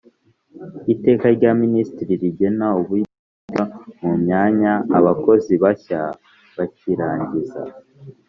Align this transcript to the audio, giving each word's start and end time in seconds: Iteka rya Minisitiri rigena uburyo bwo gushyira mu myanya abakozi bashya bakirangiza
Iteka 0.93 1.25
rya 1.35 1.51
Minisitiri 1.61 2.13
rigena 2.21 2.67
uburyo 2.79 3.05
bwo 3.11 3.19
gushyira 3.47 3.63
mu 4.03 4.13
myanya 4.23 4.73
abakozi 4.97 5.53
bashya 5.63 6.01
bakirangiza 6.57 7.61